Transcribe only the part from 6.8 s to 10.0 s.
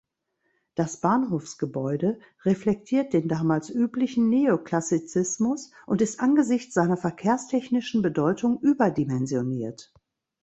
verkehrstechnischen Bedeutung überdimensioniert.